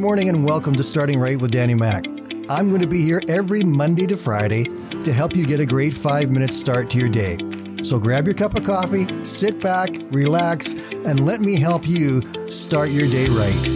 morning 0.00 0.30
and 0.30 0.46
welcome 0.46 0.74
to 0.74 0.82
Starting 0.82 1.20
Right 1.20 1.38
with 1.38 1.50
Danny 1.50 1.74
Mac. 1.74 2.06
I'm 2.48 2.70
going 2.70 2.80
to 2.80 2.88
be 2.88 3.02
here 3.02 3.20
every 3.28 3.62
Monday 3.62 4.06
to 4.06 4.16
Friday 4.16 4.64
to 5.04 5.12
help 5.12 5.36
you 5.36 5.46
get 5.46 5.60
a 5.60 5.66
great 5.66 5.92
five 5.92 6.30
minute 6.30 6.54
start 6.54 6.88
to 6.90 6.98
your 6.98 7.10
day. 7.10 7.36
So 7.82 7.98
grab 7.98 8.24
your 8.24 8.32
cup 8.32 8.56
of 8.56 8.64
coffee, 8.64 9.04
sit 9.26 9.60
back, 9.62 9.90
relax, 10.10 10.72
and 10.72 11.26
let 11.26 11.42
me 11.42 11.60
help 11.60 11.86
you 11.86 12.22
start 12.50 12.88
your 12.88 13.10
day 13.10 13.26
right. 13.28 13.68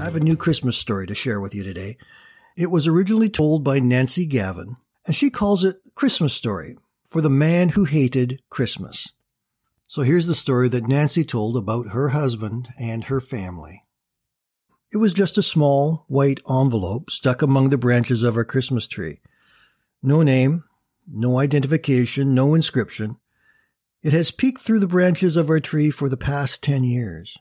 I 0.00 0.04
have 0.04 0.16
a 0.16 0.20
new 0.20 0.36
Christmas 0.36 0.78
story 0.78 1.06
to 1.06 1.14
share 1.14 1.40
with 1.40 1.54
you 1.54 1.62
today. 1.62 1.98
It 2.56 2.70
was 2.70 2.86
originally 2.86 3.28
told 3.28 3.62
by 3.62 3.80
Nancy 3.80 4.24
Gavin, 4.24 4.76
and 5.06 5.14
she 5.14 5.28
calls 5.28 5.62
it 5.62 5.76
Christmas 5.94 6.32
Story 6.32 6.78
for 7.04 7.20
the 7.20 7.28
Man 7.28 7.70
Who 7.70 7.84
Hated 7.84 8.40
Christmas. 8.48 9.12
So 9.86 10.02
here's 10.02 10.26
the 10.26 10.34
story 10.34 10.68
that 10.70 10.88
Nancy 10.88 11.24
told 11.24 11.56
about 11.56 11.88
her 11.88 12.10
husband 12.10 12.68
and 12.78 13.04
her 13.04 13.20
family. 13.20 13.84
It 14.92 14.98
was 14.98 15.12
just 15.12 15.36
a 15.38 15.42
small 15.42 16.04
white 16.08 16.40
envelope 16.48 17.10
stuck 17.10 17.42
among 17.42 17.70
the 17.70 17.78
branches 17.78 18.22
of 18.22 18.36
our 18.36 18.44
Christmas 18.44 18.86
tree. 18.88 19.20
No 20.02 20.22
name, 20.22 20.64
no 21.06 21.38
identification, 21.38 22.34
no 22.34 22.54
inscription. 22.54 23.16
It 24.02 24.12
has 24.12 24.30
peeked 24.30 24.60
through 24.60 24.80
the 24.80 24.86
branches 24.86 25.36
of 25.36 25.50
our 25.50 25.60
tree 25.60 25.90
for 25.90 26.08
the 26.08 26.16
past 26.16 26.62
10 26.62 26.84
years. 26.84 27.36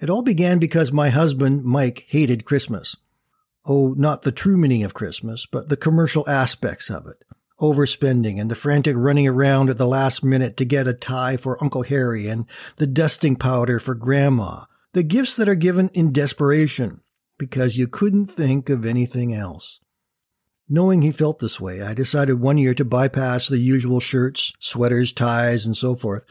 It 0.00 0.10
all 0.10 0.22
began 0.22 0.58
because 0.58 0.92
my 0.92 1.10
husband, 1.10 1.64
Mike, 1.64 2.06
hated 2.08 2.44
Christmas. 2.44 2.96
Oh, 3.64 3.94
not 3.96 4.22
the 4.22 4.32
true 4.32 4.58
meaning 4.58 4.82
of 4.82 4.94
Christmas, 4.94 5.46
but 5.46 5.68
the 5.68 5.76
commercial 5.76 6.28
aspects 6.28 6.90
of 6.90 7.06
it 7.06 7.24
overspending 7.62 8.40
and 8.40 8.50
the 8.50 8.56
frantic 8.56 8.96
running 8.96 9.28
around 9.28 9.70
at 9.70 9.78
the 9.78 9.86
last 9.86 10.24
minute 10.24 10.56
to 10.56 10.64
get 10.64 10.88
a 10.88 10.92
tie 10.92 11.36
for 11.36 11.62
Uncle 11.62 11.84
Harry 11.84 12.26
and 12.26 12.44
the 12.76 12.86
dusting 12.86 13.36
powder 13.36 13.78
for 13.78 13.94
Grandma. 13.94 14.64
The 14.92 15.02
gifts 15.02 15.36
that 15.36 15.48
are 15.48 15.54
given 15.54 15.88
in 15.94 16.12
desperation 16.12 17.00
because 17.38 17.78
you 17.78 17.88
couldn't 17.88 18.26
think 18.26 18.68
of 18.68 18.84
anything 18.84 19.34
else. 19.34 19.80
Knowing 20.68 21.02
he 21.02 21.12
felt 21.12 21.38
this 21.38 21.60
way, 21.60 21.82
I 21.82 21.94
decided 21.94 22.40
one 22.40 22.58
year 22.58 22.74
to 22.74 22.84
bypass 22.84 23.48
the 23.48 23.58
usual 23.58 24.00
shirts, 24.00 24.52
sweaters, 24.58 25.12
ties, 25.12 25.66
and 25.66 25.76
so 25.76 25.94
forth, 25.94 26.24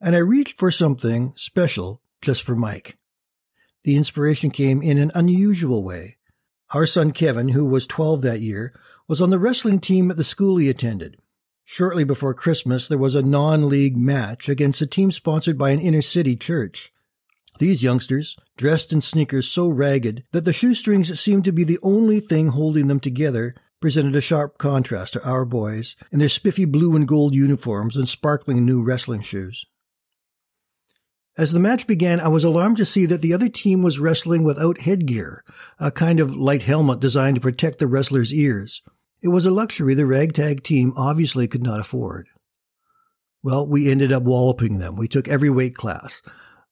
and 0.00 0.14
I 0.14 0.20
reached 0.20 0.58
for 0.58 0.70
something 0.70 1.32
special 1.36 2.00
just 2.22 2.42
for 2.42 2.56
Mike. 2.56 2.98
The 3.84 3.96
inspiration 3.96 4.50
came 4.50 4.82
in 4.82 4.98
an 4.98 5.12
unusual 5.14 5.84
way. 5.84 6.16
Our 6.72 6.86
son 6.86 7.12
Kevin, 7.12 7.48
who 7.48 7.66
was 7.66 7.86
12 7.86 8.22
that 8.22 8.40
year, 8.40 8.74
was 9.08 9.22
on 9.22 9.30
the 9.30 9.38
wrestling 9.38 9.80
team 9.80 10.10
at 10.10 10.16
the 10.16 10.22
school 10.22 10.58
he 10.58 10.68
attended. 10.68 11.16
Shortly 11.64 12.04
before 12.04 12.34
Christmas, 12.34 12.86
there 12.86 12.98
was 12.98 13.14
a 13.14 13.22
non-league 13.22 13.96
match 13.96 14.48
against 14.48 14.82
a 14.82 14.86
team 14.86 15.10
sponsored 15.10 15.58
by 15.58 15.70
an 15.70 15.80
inner 15.80 16.02
city 16.02 16.36
church. 16.36 16.92
These 17.58 17.82
youngsters, 17.82 18.36
dressed 18.56 18.92
in 18.92 19.00
sneakers 19.00 19.48
so 19.48 19.68
ragged 19.68 20.24
that 20.32 20.44
the 20.44 20.52
shoestrings 20.52 21.18
seemed 21.18 21.44
to 21.44 21.52
be 21.52 21.64
the 21.64 21.78
only 21.82 22.20
thing 22.20 22.48
holding 22.48 22.86
them 22.86 23.00
together, 23.00 23.54
presented 23.80 24.14
a 24.14 24.20
sharp 24.20 24.58
contrast 24.58 25.14
to 25.14 25.28
our 25.28 25.44
boys 25.44 25.96
in 26.12 26.18
their 26.18 26.28
spiffy 26.28 26.64
blue 26.64 26.94
and 26.94 27.08
gold 27.08 27.34
uniforms 27.34 27.96
and 27.96 28.08
sparkling 28.08 28.64
new 28.64 28.82
wrestling 28.82 29.22
shoes. 29.22 29.64
As 31.36 31.52
the 31.52 31.60
match 31.60 31.86
began, 31.86 32.18
I 32.18 32.28
was 32.28 32.42
alarmed 32.42 32.78
to 32.78 32.84
see 32.84 33.06
that 33.06 33.22
the 33.22 33.32
other 33.32 33.48
team 33.48 33.82
was 33.82 34.00
wrestling 34.00 34.42
without 34.42 34.80
headgear, 34.80 35.44
a 35.78 35.92
kind 35.92 36.18
of 36.18 36.34
light 36.34 36.62
helmet 36.62 36.98
designed 36.98 37.36
to 37.36 37.40
protect 37.40 37.78
the 37.78 37.86
wrestler's 37.86 38.34
ears. 38.34 38.82
It 39.22 39.28
was 39.28 39.46
a 39.46 39.50
luxury 39.50 39.94
the 39.94 40.06
ragtag 40.06 40.62
team 40.62 40.92
obviously 40.96 41.48
could 41.48 41.62
not 41.62 41.80
afford. 41.80 42.28
Well, 43.42 43.66
we 43.66 43.90
ended 43.90 44.12
up 44.12 44.22
walloping 44.22 44.78
them. 44.78 44.96
We 44.96 45.08
took 45.08 45.28
every 45.28 45.50
weight 45.50 45.74
class. 45.74 46.22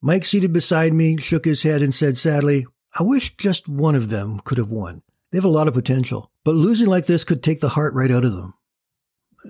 Mike, 0.00 0.24
seated 0.24 0.52
beside 0.52 0.92
me, 0.92 1.16
shook 1.16 1.44
his 1.44 1.62
head 1.62 1.80
and 1.82 1.94
said 1.94 2.16
sadly, 2.16 2.66
I 2.98 3.02
wish 3.02 3.36
just 3.36 3.68
one 3.68 3.94
of 3.94 4.10
them 4.10 4.40
could 4.44 4.58
have 4.58 4.70
won. 4.70 5.02
They 5.30 5.38
have 5.38 5.44
a 5.44 5.48
lot 5.48 5.68
of 5.68 5.74
potential, 5.74 6.30
but 6.44 6.54
losing 6.54 6.86
like 6.86 7.06
this 7.06 7.24
could 7.24 7.42
take 7.42 7.60
the 7.60 7.70
heart 7.70 7.94
right 7.94 8.10
out 8.10 8.24
of 8.24 8.34
them. 8.34 8.54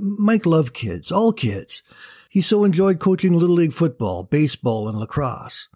Mike 0.00 0.46
loved 0.46 0.74
kids, 0.74 1.12
all 1.12 1.32
kids. 1.32 1.82
He 2.30 2.40
so 2.40 2.64
enjoyed 2.64 2.98
coaching 2.98 3.32
Little 3.32 3.56
League 3.56 3.72
football, 3.72 4.22
baseball, 4.22 4.88
and 4.88 4.98
lacrosse. 4.98 5.68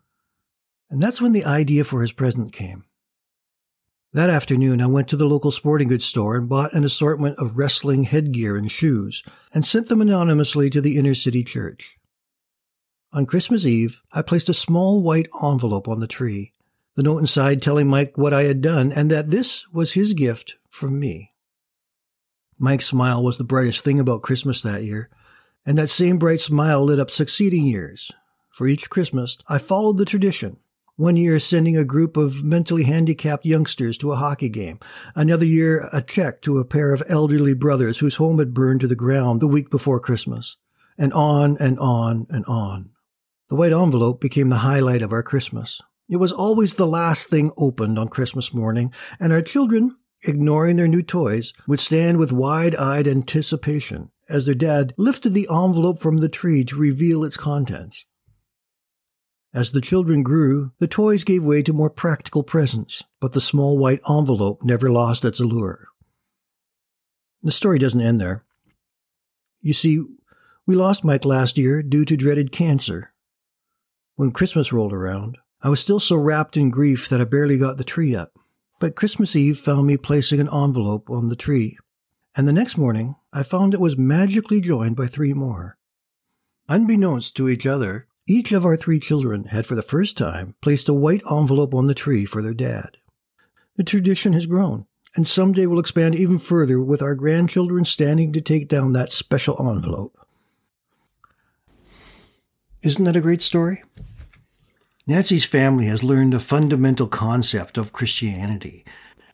And 0.91 1.03
that's 1.03 1.21
when 1.21 1.33
the 1.33 1.45
idea 1.45 1.85
for 1.85 2.03
his 2.03 2.13
present 2.13 2.53
came. 2.53 2.85
That 4.15 4.29
afternoon, 4.29 4.83
I 4.83 4.89
went 4.89 5.09
to 5.09 5.17
the 5.17 5.25
local 5.25 5.51
sporting 5.51 5.89
goods 5.89 6.05
store 6.05 6.37
and 6.37 6.47
bought 6.47 6.75
an 6.75 6.85
assortment 6.85 7.39
of 7.39 7.57
wrestling 7.57 8.03
headgear 8.03 8.59
and 8.59 8.71
shoes 8.71 9.23
and 9.55 9.65
sent 9.65 9.89
them 9.89 10.03
anonymously 10.03 10.69
to 10.69 10.83
the 10.83 10.99
inner 10.99 11.15
city 11.15 11.43
church. 11.43 11.97
On 13.15 13.25
Christmas 13.25 13.65
Eve, 13.65 14.03
I 14.13 14.21
placed 14.21 14.51
a 14.51 14.55
small 14.55 15.03
white 15.03 15.29
envelope 15.43 15.89
on 15.89 16.01
the 16.01 16.07
tree, 16.07 16.53
the 16.95 17.03
note 17.03 17.19
inside 17.19 17.63
telling 17.63 17.87
Mike 17.87 18.19
what 18.19 18.35
I 18.35 18.43
had 18.43 18.61
done 18.61 18.93
and 18.93 19.11
that 19.11 19.31
this 19.31 19.67
was 19.73 19.93
his 19.93 20.13
gift 20.13 20.57
from 20.69 21.01
me. 21.01 21.33
Mike's 22.59 22.87
smile 22.87 23.23
was 23.23 23.39
the 23.39 23.45
brightest 23.45 23.83
thing 23.83 23.99
about 23.99 24.23
Christmas 24.23 24.61
that 24.61 24.85
year, 24.85 25.09
and 25.65 25.79
that 25.79 25.89
same 25.89 26.19
bright 26.19 26.41
smile 26.41 26.85
lit 26.85 27.01
up 27.01 27.11
succeeding 27.11 27.65
years. 27.65 28.11
For 28.51 28.67
each 28.67 28.91
Christmas, 28.91 29.39
I 29.49 29.57
followed 29.57 29.97
the 29.97 30.05
tradition. 30.05 30.59
One 30.97 31.17
year 31.17 31.39
sending 31.39 31.77
a 31.77 31.87
group 31.87 32.19
of 32.19 32.45
mentally 32.45 32.83
handicapped 32.83 33.47
youngsters 33.47 33.97
to 33.99 34.13
a 34.13 34.17
hockey 34.17 34.51
game. 34.51 34.79
Another 35.15 35.47
year 35.47 35.89
a 35.91 36.03
check 36.03 36.43
to 36.43 36.59
a 36.59 36.67
pair 36.67 36.93
of 36.93 37.03
elderly 37.09 37.55
brothers 37.55 37.99
whose 37.99 38.17
home 38.17 38.39
had 38.39 38.53
burned 38.53 38.83
to 38.83 38.89
the 38.89 38.95
ground 38.95 39.41
the 39.41 39.49
week 39.49 39.71
before 39.71 39.99
Christmas. 40.01 40.57
And 40.99 41.13
on 41.15 41.57
and 41.59 41.79
on 41.79 42.27
and 42.29 42.45
on. 42.45 42.91
The 43.49 43.57
white 43.57 43.73
envelope 43.73 44.21
became 44.21 44.51
the 44.51 44.57
highlight 44.57 45.01
of 45.01 45.13
our 45.13 45.23
Christmas. 45.23 45.81
It 46.11 46.17
was 46.17 46.33
always 46.33 46.75
the 46.75 46.87
last 46.87 47.31
thing 47.31 47.53
opened 47.57 47.99
on 47.99 48.09
Christmas 48.09 48.53
morning, 48.53 48.93
and 49.19 49.33
our 49.33 49.41
children, 49.41 49.97
ignoring 50.23 50.77
their 50.77 50.89
new 50.89 51.03
toys, 51.03 51.55
would 51.67 51.81
stand 51.81 52.19
with 52.19 52.33
wide-eyed 52.33 53.09
anticipation 53.09 54.11
as 54.29 54.45
their 54.45 54.55
dad 54.55 54.93
lifted 54.99 55.33
the 55.33 55.49
envelope 55.51 56.01
from 56.01 56.19
the 56.19 56.29
tree 56.29 56.65
to 56.65 56.77
reveal 56.77 57.25
its 57.25 57.39
contents. 57.39 58.05
As 59.55 59.73
the 59.73 59.81
children 59.81 60.23
grew, 60.23 60.73
the 60.79 60.87
toys 60.87 61.25
gave 61.25 61.45
way 61.45 61.63
to 61.63 61.73
more 61.73 61.91
practical 61.91 62.43
presents, 62.43 63.05
but 63.21 63.33
the 63.33 63.41
small 63.41 63.79
white 63.79 64.01
envelope 64.09 64.63
never 64.63 64.91
lost 64.91 65.25
its 65.25 65.41
allure. 65.41 65.89
The 67.43 67.51
story 67.51 67.79
doesn't 67.79 68.01
end 68.01 68.21
there. 68.21 68.45
You 69.61 69.73
see, 69.73 70.03
we 70.67 70.75
lost 70.75 71.05
Mike 71.05 71.25
last 71.25 71.59
year 71.59 71.83
due 71.83 72.05
to 72.05 72.17
dreaded 72.17 72.53
cancer. 72.53 73.13
When 74.17 74.31
Christmas 74.31 74.73
rolled 74.73 74.93
around, 74.93 75.39
I 75.63 75.69
was 75.69 75.81
still 75.81 76.01
so 76.01 76.17
wrapped 76.17 76.57
in 76.57 76.71
grief 76.71 77.09
that 77.09 77.21
I 77.21 77.25
barely 77.25 77.59
got 77.59 77.77
the 77.77 77.85
tree 77.85 78.15
up. 78.17 78.33
But 78.81 78.97
Christmas 78.97 79.37
Eve 79.37 79.59
found 79.59 79.87
me 79.87 79.97
placing 79.97 80.41
an 80.41 80.49
envelope 80.53 81.11
on 81.11 81.29
the 81.29 81.37
tree 81.37 81.77
and 82.35 82.49
the 82.49 82.53
next 82.53 82.79
morning 82.79 83.17
I 83.33 83.43
found 83.43 83.75
it 83.75 83.81
was 83.81 83.97
magically 83.97 84.61
joined 84.61 84.97
by 84.97 85.07
three 85.07 85.35
more. 85.35 85.77
Unbeknownst 86.69 87.37
to 87.37 87.49
each 87.49 87.67
other, 87.67 88.07
each 88.27 88.53
of 88.53 88.65
our 88.65 88.77
three 88.77 89.01
children 89.01 89.45
had 89.45 89.67
for 89.67 89.75
the 89.75 89.83
first 89.83 90.17
time 90.17 90.55
placed 90.61 90.89
a 90.89 90.95
white 90.95 91.23
envelope 91.31 91.75
on 91.75 91.87
the 91.87 91.95
tree 91.95 92.25
for 92.25 92.43
their 92.43 92.55
dad. 92.55 92.99
The 93.77 93.85
tradition 93.85 94.33
has 94.33 94.47
grown, 94.47 94.87
and 95.17 95.27
someday 95.27 95.67
will 95.67 95.79
expand 95.79 96.15
even 96.15 96.39
further 96.39 96.83
with 96.83 97.03
our 97.03 97.15
grandchildren 97.15 97.85
standing 97.85 98.33
to 98.33 98.41
take 98.41 98.69
down 98.69 98.93
that 98.93 99.13
special 99.13 99.57
envelope. 99.59 100.17
Isn't 102.83 103.05
that 103.05 103.17
a 103.17 103.21
great 103.21 103.43
story? 103.43 103.83
Nancy's 105.07 105.45
family 105.45 105.87
has 105.87 106.03
learned 106.03 106.35
a 106.35 106.41
fundamental 106.41 107.09
concept 107.09 107.77
of 107.77 107.93
Christianity 107.93 108.85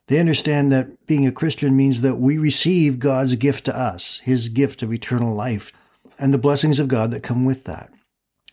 they 0.09 0.17
understand 0.17 0.71
that 0.71 1.05
being 1.05 1.27
a 1.27 1.31
Christian 1.31 1.77
means 1.77 2.01
that 2.01 2.15
we 2.15 2.39
receive 2.39 2.97
God's 2.97 3.35
gift 3.35 3.65
to 3.65 3.77
us, 3.77 4.19
his 4.23 4.49
gift 4.49 4.81
of 4.81 4.91
eternal 4.91 5.35
life, 5.35 5.71
and 6.17 6.33
the 6.33 6.39
blessings 6.39 6.79
of 6.79 6.87
God 6.87 7.11
that 7.11 7.21
come 7.21 7.45
with 7.45 7.65
that. 7.65 7.91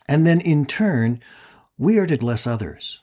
And 0.07 0.25
then 0.25 0.41
in 0.41 0.65
turn, 0.65 1.21
we 1.77 1.97
are 1.97 2.07
to 2.07 2.17
bless 2.17 2.47
others. 2.47 3.01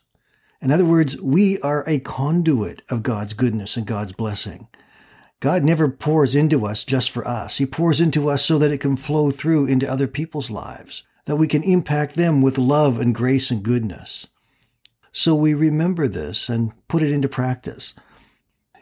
In 0.61 0.71
other 0.71 0.85
words, 0.85 1.21
we 1.21 1.59
are 1.59 1.83
a 1.87 1.99
conduit 1.99 2.81
of 2.89 3.03
God's 3.03 3.33
goodness 3.33 3.77
and 3.77 3.85
God's 3.85 4.13
blessing. 4.13 4.67
God 5.39 5.63
never 5.63 5.89
pours 5.89 6.35
into 6.35 6.65
us 6.65 6.83
just 6.83 7.11
for 7.11 7.27
us. 7.27 7.57
He 7.57 7.65
pours 7.65 8.01
into 8.01 8.29
us 8.29 8.43
so 8.43 8.57
that 8.57 8.71
it 8.71 8.79
can 8.79 8.97
flow 8.97 9.31
through 9.31 9.67
into 9.67 9.89
other 9.89 10.07
people's 10.07 10.49
lives, 10.49 11.03
that 11.25 11.35
we 11.35 11.47
can 11.47 11.61
impact 11.61 12.15
them 12.15 12.41
with 12.41 12.57
love 12.57 12.99
and 12.99 13.13
grace 13.13 13.51
and 13.51 13.61
goodness. 13.61 14.27
So 15.11 15.35
we 15.35 15.53
remember 15.53 16.07
this 16.07 16.49
and 16.49 16.71
put 16.87 17.03
it 17.03 17.11
into 17.11 17.29
practice. 17.29 17.93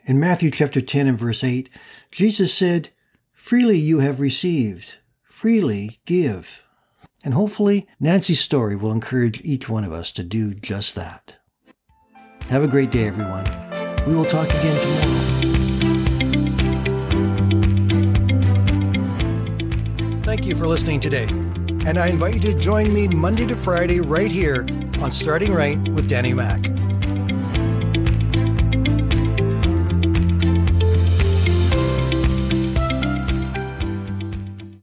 In 0.06 0.20
Matthew 0.20 0.52
chapter 0.52 0.81
10 0.81 1.08
and 1.08 1.20
verse 1.20 1.44
8, 1.44 1.70
Jesus 2.12 2.54
said, 2.54 2.90
Freely 3.34 3.78
you 3.78 4.00
have 4.00 4.20
received, 4.20 4.96
freely 5.24 6.00
give. 6.06 6.62
And 7.24 7.34
hopefully, 7.34 7.88
Nancy's 8.00 8.42
story 8.42 8.75
will 8.75 8.92
encourage 8.92 9.42
each 9.44 9.70
one 9.70 9.84
of 9.84 9.94
us 9.94 10.12
to 10.14 10.24
do 10.24 10.54
just 10.54 10.96
that. 10.96 11.36
Have 12.50 12.64
a 12.64 12.68
great 12.68 12.92
day, 12.92 13.08
everyone. 13.08 13.46
We 14.06 14.14
will 14.14 14.25
talk 14.25 14.50
again 14.50 14.81
tomorrow. 14.81 15.14
Thank 20.24 20.46
you 20.46 20.56
for 20.56 20.68
listening 20.68 21.00
today. 21.00 21.28
and 21.86 21.98
I 21.98 22.08
invite 22.08 22.36
you 22.36 22.40
to 22.40 22.54
join 22.54 22.94
me 22.94 23.10
Monday 23.10 23.46
to 23.46 23.56
Friday 23.56 24.00
right 24.00 24.31
here 24.31 24.66
on 25.02 25.12
Starting 25.12 25.54
Right 25.54 25.78
with 25.90 26.08
Danny 26.08 26.34
Mack. 26.34 26.66